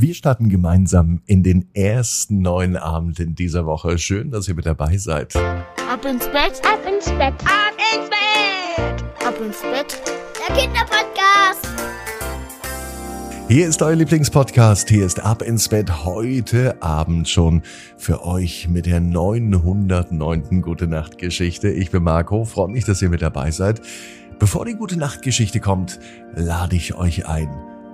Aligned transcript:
Wir 0.00 0.14
starten 0.14 0.48
gemeinsam 0.48 1.22
in 1.26 1.42
den 1.42 1.74
ersten 1.74 2.40
neuen 2.40 2.76
Abend 2.76 3.18
in 3.18 3.34
dieser 3.34 3.66
Woche. 3.66 3.98
Schön, 3.98 4.30
dass 4.30 4.46
ihr 4.46 4.54
mit 4.54 4.64
dabei 4.64 4.96
seid. 4.96 5.34
Ab 5.34 6.04
ins 6.04 6.26
Bett, 6.26 6.62
ab 6.64 6.78
ins 6.86 7.06
Bett, 7.06 7.34
ab 7.42 7.74
ins 7.96 8.08
Bett, 8.08 9.26
ab 9.26 9.34
ins 9.44 9.60
Bett. 9.60 10.00
Der 10.38 10.54
Kinderpodcast. 10.54 11.68
Hier 13.48 13.66
ist 13.66 13.82
euer 13.82 13.96
Lieblingspodcast. 13.96 14.88
Hier 14.88 15.04
ist 15.04 15.18
Ab 15.18 15.42
ins 15.42 15.68
Bett 15.68 16.04
heute 16.04 16.80
Abend 16.80 17.28
schon 17.28 17.62
für 17.96 18.24
euch 18.24 18.68
mit 18.68 18.86
der 18.86 19.00
909. 19.00 20.62
Gute 20.62 20.86
Nacht 20.86 21.18
Geschichte. 21.18 21.70
Ich 21.70 21.90
bin 21.90 22.04
Marco, 22.04 22.44
freue 22.44 22.68
mich, 22.68 22.84
dass 22.84 23.02
ihr 23.02 23.08
mit 23.08 23.22
dabei 23.22 23.50
seid. 23.50 23.82
Bevor 24.38 24.64
die 24.64 24.74
Gute 24.74 24.96
Nacht 24.96 25.22
Geschichte 25.22 25.58
kommt, 25.58 25.98
lade 26.36 26.76
ich 26.76 26.94
euch 26.94 27.26
ein 27.26 27.48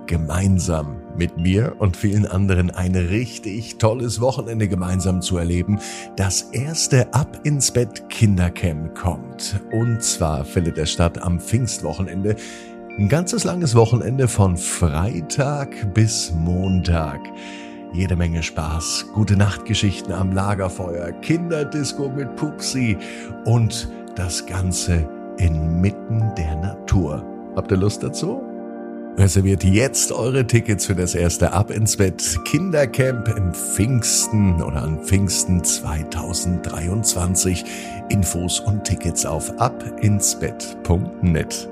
gemeinsam 0.07 0.97
mit 1.17 1.37
mir 1.37 1.75
und 1.79 1.97
vielen 1.97 2.25
anderen 2.25 2.71
ein 2.71 2.95
richtig 2.95 3.77
tolles 3.77 4.21
Wochenende 4.21 4.67
gemeinsam 4.67 5.21
zu 5.21 5.37
erleben. 5.37 5.79
Das 6.15 6.43
erste 6.51 7.13
Ab 7.13 7.39
ins 7.43 7.71
Bett 7.71 8.09
Kindercamp 8.09 8.95
kommt. 8.95 9.59
Und 9.71 10.01
zwar 10.03 10.45
findet 10.45 10.77
es 10.77 10.91
statt 10.91 11.21
am 11.21 11.39
Pfingstwochenende. 11.39 12.35
Ein 12.97 13.09
ganzes 13.09 13.43
langes 13.43 13.75
Wochenende 13.75 14.27
von 14.27 14.57
Freitag 14.57 15.93
bis 15.93 16.31
Montag. 16.31 17.19
Jede 17.93 18.15
Menge 18.15 18.43
Spaß, 18.43 19.07
gute 19.13 19.37
Nachtgeschichten 19.37 20.13
am 20.13 20.31
Lagerfeuer, 20.31 21.11
Kinderdisco 21.21 22.09
mit 22.09 22.35
Pupsi 22.35 22.97
und 23.45 23.89
das 24.15 24.45
Ganze 24.45 25.07
inmitten 25.37 26.33
der 26.37 26.55
Natur. 26.57 27.23
Habt 27.55 27.71
ihr 27.71 27.77
Lust 27.77 28.03
dazu? 28.03 28.54
Reserviert 29.17 29.63
jetzt 29.63 30.11
eure 30.11 30.45
Tickets 30.45 30.85
für 30.85 30.95
das 30.95 31.15
erste 31.15 31.53
Ab 31.53 31.71
ins 31.71 31.95
Bett 31.95 32.37
Kindercamp 32.43 33.29
im 33.29 33.53
Pfingsten 33.53 34.61
oder 34.61 34.83
an 34.83 34.99
Pfingsten 34.99 35.63
2023. 35.63 37.63
Infos 38.09 38.59
und 38.59 38.83
Tickets 38.83 39.25
auf 39.25 39.57
abinsbett.net. 39.57 41.69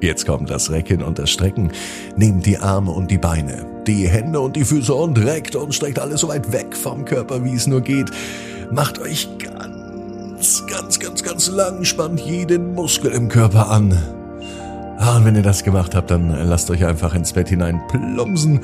Jetzt 0.00 0.26
kommt 0.26 0.48
das 0.48 0.70
Recken 0.70 1.02
und 1.02 1.18
das 1.18 1.30
Strecken. 1.30 1.72
Nehmt 2.16 2.46
die 2.46 2.58
Arme 2.58 2.92
und 2.92 3.10
die 3.10 3.18
Beine, 3.18 3.66
die 3.88 4.08
Hände 4.08 4.38
und 4.38 4.54
die 4.54 4.64
Füße 4.64 4.94
und 4.94 5.18
reckt 5.18 5.56
und 5.56 5.74
streckt 5.74 5.98
alles 5.98 6.20
so 6.20 6.28
weit 6.28 6.52
weg 6.52 6.76
vom 6.76 7.04
Körper, 7.04 7.44
wie 7.44 7.54
es 7.54 7.66
nur 7.66 7.80
geht. 7.80 8.12
Macht 8.70 9.00
euch 9.00 9.28
ganz, 9.38 10.64
ganz, 10.68 11.00
ganz, 11.00 11.24
ganz 11.24 11.48
lang, 11.48 11.84
spannt 11.84 12.20
jeden 12.20 12.74
Muskel 12.74 13.10
im 13.10 13.28
Körper 13.28 13.70
an. 13.70 14.15
Ah, 14.98 15.18
und 15.18 15.26
wenn 15.26 15.36
ihr 15.36 15.42
das 15.42 15.62
gemacht 15.62 15.94
habt, 15.94 16.10
dann 16.10 16.30
lasst 16.30 16.70
euch 16.70 16.84
einfach 16.86 17.14
ins 17.14 17.32
Bett 17.34 17.50
hinein 17.50 17.80
plumpsen 17.88 18.60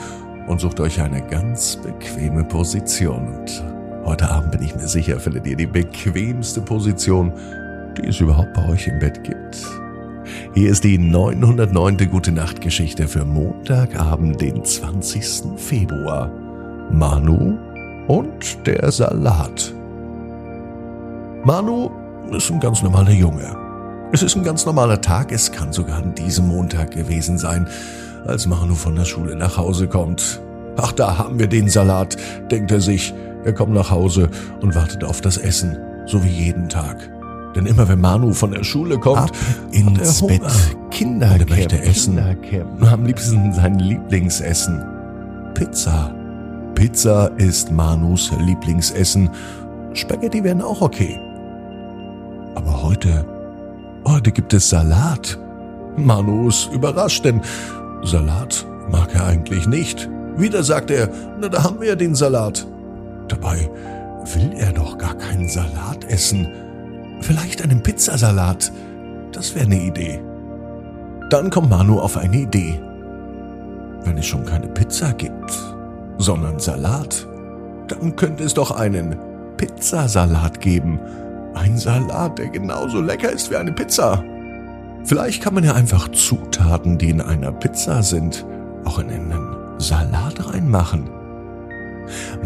und 0.47 0.61
sucht 0.61 0.81
euch 0.81 1.01
eine 1.01 1.21
ganz 1.21 1.77
bequeme 1.77 2.43
Position. 2.43 3.37
Und 3.37 3.63
heute 4.05 4.31
Abend 4.31 4.53
bin 4.53 4.63
ich 4.63 4.75
mir 4.75 4.89
sicher, 4.89 5.21
findet 5.21 5.47
ihr 5.47 5.57
die 5.57 5.67
bequemste 5.67 6.63
Position, 6.63 7.33
die 7.99 8.09
es 8.09 8.21
überhaupt 8.21 8.55
bei 8.55 8.67
euch 8.71 8.87
im 8.87 8.99
Bett 8.99 9.23
gibt. 9.25 9.67
Hier 10.55 10.71
ist 10.71 10.85
die 10.85 10.97
909. 10.97 12.11
Gute 12.11 12.33
Nacht 12.33 12.63
Geschichte 12.63 13.09
für 13.09 13.27
Montagabend, 13.27 14.41
den 14.41 14.65
20. 14.65 15.59
Februar. 15.59 16.31
Manu 16.91 17.59
und 18.09 18.67
der 18.67 18.91
Salat. 18.91 19.75
Manu 21.45 21.91
ist 22.31 22.51
ein 22.51 22.61
ganz 22.61 22.83
normaler 22.83 23.13
Junge. 23.13 23.62
Es 24.15 24.23
ist 24.23 24.37
ein 24.37 24.45
ganz 24.45 24.67
normaler 24.67 25.01
Tag, 25.01 25.33
es 25.33 25.53
kann 25.53 25.73
sogar 25.73 25.97
an 25.97 26.15
diesem 26.15 26.49
Montag 26.49 26.91
gewesen 26.91 27.39
sein, 27.39 27.67
als 28.27 28.47
Manu 28.47 28.75
von 28.75 28.95
der 28.95 29.07
Schule 29.07 29.35
nach 29.37 29.57
Hause 29.57 29.89
kommt. 29.89 30.39
Ach, 30.77 30.93
da 30.93 31.17
haben 31.17 31.39
wir 31.39 31.47
den 31.47 31.71
Salat, 31.71 32.19
denkt 32.51 32.71
er 32.71 32.83
sich. 32.83 33.15
Er 33.47 33.55
kommt 33.55 33.73
nach 33.73 33.91
Hause 33.91 34.29
und 34.61 34.75
wartet 34.75 35.03
auf 35.03 35.23
das 35.23 35.39
Essen, 35.39 35.79
so 36.05 36.23
wie 36.23 36.29
jeden 36.29 36.69
Tag. 36.69 37.11
Denn 37.55 37.65
immer 37.65 37.89
wenn 37.89 38.03
Manu 38.03 38.35
von 38.35 38.51
der 38.51 38.65
Schule 38.65 38.99
kommt, 38.99 39.19
Ab 39.19 39.37
ins 39.73 40.21
hat 40.23 40.31
er 40.31 40.39
Bett. 40.39 40.53
Kindercamp. 40.91 41.51
Er 41.51 41.57
möchte 41.57 41.83
essen. 41.83 42.17
Kindercamp. 42.17 42.93
Am 42.93 43.07
liebsten 43.07 43.55
sein 43.55 43.79
Lieblingsessen. 43.79 44.85
Pizza. 45.55 46.15
Pizza 46.75 47.31
ist 47.39 47.73
Manus 47.73 48.31
Lieblingsessen. 48.41 49.31
Spaghetti 49.95 50.45
wären 50.45 50.61
auch 50.61 50.83
okay. 50.83 51.19
Aber 52.55 52.83
heute, 52.83 53.25
heute 54.05 54.33
gibt 54.33 54.53
es 54.53 54.71
Salat. 54.71 55.39
Manu 55.97 56.49
ist 56.49 56.71
überrascht, 56.73 57.25
denn 57.25 57.41
Salat 58.03 58.67
mag 58.91 59.15
er 59.15 59.27
eigentlich 59.27 59.67
nicht. 59.67 60.09
Wieder 60.37 60.63
sagt 60.63 60.91
er, 60.91 61.09
na 61.41 61.49
da 61.49 61.63
haben 61.63 61.81
wir 61.81 61.89
ja 61.89 61.95
den 61.95 62.15
Salat. 62.15 62.67
Dabei 63.29 63.71
will 64.35 64.53
er 64.57 64.73
doch 64.73 64.99
gar 64.99 65.15
keinen 65.15 65.49
Salat 65.49 66.05
essen. 66.09 66.49
Vielleicht 67.21 67.63
einen 67.63 67.83
Pizzasalat. 67.83 68.73
Das 69.33 69.55
wäre 69.55 69.67
eine 69.67 69.81
Idee. 69.81 70.21
Dann 71.31 71.51
kommt 71.51 71.71
Manu 71.71 71.99
auf 71.99 72.17
eine 72.17 72.37
Idee. 72.37 72.81
Wenn 74.05 74.19
es 74.19 74.27
schon 74.27 74.45
keine 74.45 74.69
Pizza 74.69 75.13
gibt, 75.13 75.53
sondern 76.19 76.59
Salat, 76.59 77.27
dann 77.89 78.17
könnte 78.17 78.45
es 78.45 78.55
doch 78.55 78.71
einen 78.71 79.17
Pizzasalat 79.57 80.61
geben. 80.61 80.99
Ein 81.55 81.77
Salat, 81.77 82.39
der 82.39 82.49
genauso 82.49 83.01
lecker 83.01 83.31
ist 83.31 83.51
wie 83.51 83.57
eine 83.57 83.73
Pizza. 83.73 84.25
Vielleicht 85.05 85.43
kann 85.43 85.55
man 85.55 85.65
ja 85.65 85.75
einfach 85.75 86.09
Zutaten, 86.09 86.97
die 86.97 87.11
in 87.11 87.21
einer 87.21 87.53
Pizza 87.53 88.03
sind, 88.03 88.47
auch 88.85 88.99
in 88.99 89.11
einen 89.11 89.57
Salat 89.79 90.53
reinmachen. 90.53 91.11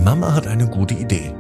Mama 0.03 0.34
hat 0.34 0.47
eine 0.47 0.66
gute 0.66 0.95
Idee. 0.95 1.34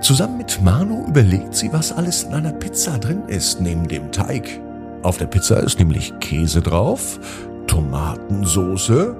Zusammen 0.00 0.38
mit 0.38 0.62
Manu 0.62 1.06
überlegt 1.08 1.54
sie, 1.54 1.72
was 1.72 1.92
alles 1.92 2.22
in 2.22 2.32
einer 2.32 2.52
Pizza 2.52 2.98
drin 2.98 3.24
ist, 3.26 3.60
neben 3.60 3.88
dem 3.88 4.12
Teig. 4.12 4.60
Auf 5.02 5.18
der 5.18 5.26
Pizza 5.26 5.58
ist 5.58 5.78
nämlich 5.78 6.12
Käse 6.20 6.62
drauf, 6.62 7.18
Tomatensoße, 7.66 9.16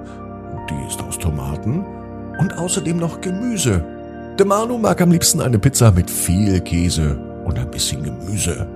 die 0.69 0.87
ist 0.87 1.01
aus 1.01 1.19
Tomaten, 1.19 1.85
und 2.39 2.57
außerdem 2.57 2.97
noch 2.97 3.21
Gemüse. 3.21 3.83
Der 4.39 4.45
Manu 4.45 4.77
mag 4.77 5.01
am 5.01 5.11
liebsten 5.11 5.41
eine 5.41 5.59
Pizza 5.59 5.91
mit 5.91 6.09
viel 6.09 6.61
Käse 6.61 7.26
und 7.47 7.57
ein 7.57 7.71
bisschen 7.71 8.03
Gemüse. 8.03 8.67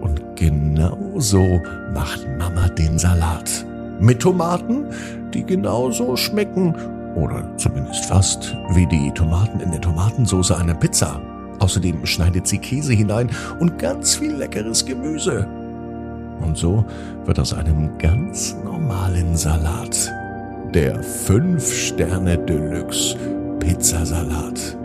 Und 0.00 0.20
genau 0.36 0.98
so 1.16 1.60
macht 1.94 2.26
Mama 2.38 2.68
den 2.68 2.98
Salat. 2.98 3.64
Mit 4.00 4.20
Tomaten, 4.20 4.86
die 5.32 5.44
genauso 5.44 6.16
schmecken 6.16 6.74
oder 7.14 7.56
zumindest 7.56 8.06
fast 8.06 8.56
wie 8.74 8.86
die 8.86 9.12
Tomaten 9.12 9.60
in 9.60 9.70
der 9.70 9.80
Tomatensauce 9.80 10.50
einer 10.50 10.74
Pizza. 10.74 11.20
Außerdem 11.60 12.04
schneidet 12.04 12.48
sie 12.48 12.58
Käse 12.58 12.92
hinein 12.92 13.30
und 13.60 13.78
ganz 13.78 14.16
viel 14.16 14.34
leckeres 14.34 14.84
Gemüse. 14.84 15.46
Und 16.40 16.56
so 16.56 16.84
wird 17.24 17.38
aus 17.38 17.54
einem 17.54 17.96
ganz 17.98 18.56
normalen 18.64 19.36
Salat 19.36 20.10
der 20.74 21.00
5-Sterne 21.04 22.38
Deluxe 22.38 23.16
Pizzasalat. 23.60 24.81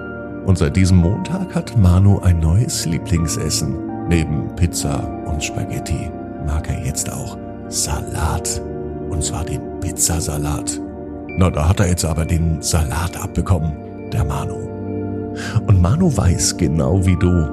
Und 0.48 0.58
seit 0.58 0.78
diesem 0.78 1.00
Montag 1.00 1.54
hat 1.54 1.78
Manu 1.78 2.20
ein 2.20 2.40
neues 2.40 2.86
Lieblingsessen. 2.86 4.08
Neben 4.08 4.48
Pizza 4.56 5.06
und 5.26 5.44
Spaghetti 5.44 6.10
mag 6.46 6.70
er 6.70 6.86
jetzt 6.86 7.12
auch 7.12 7.38
Salat. 7.68 8.62
Und 9.10 9.22
zwar 9.22 9.44
den 9.44 9.60
Pizzasalat. 9.82 10.80
Na, 11.36 11.50
da 11.50 11.68
hat 11.68 11.82
er 11.82 11.90
jetzt 11.90 12.06
aber 12.06 12.24
den 12.24 12.62
Salat 12.62 13.22
abbekommen, 13.22 13.74
der 14.14 14.24
Manu. 14.24 14.56
Und 15.68 15.82
Manu 15.82 16.16
weiß 16.16 16.56
genau 16.56 17.06
wie 17.06 17.18
du, 17.18 17.50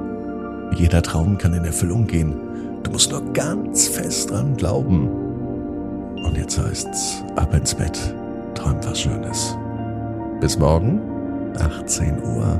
jeder 0.77 1.01
Traum 1.01 1.37
kann 1.37 1.53
in 1.53 1.65
Erfüllung 1.65 2.07
gehen. 2.07 2.33
Du 2.83 2.91
musst 2.91 3.11
nur 3.11 3.25
ganz 3.33 3.89
fest 3.89 4.31
dran 4.31 4.55
glauben. 4.55 5.09
Und 6.23 6.37
jetzt 6.37 6.57
heißt's, 6.57 7.25
ab 7.35 7.53
ins 7.53 7.75
Bett, 7.75 7.99
träum 8.53 8.77
was 8.83 9.01
Schönes. 9.01 9.57
Bis 10.39 10.57
morgen, 10.57 11.01
18 11.59 12.23
Uhr, 12.23 12.59